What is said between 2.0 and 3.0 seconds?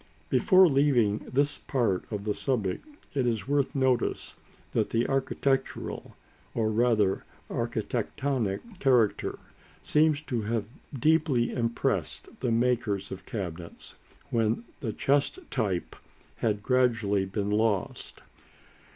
of the subject,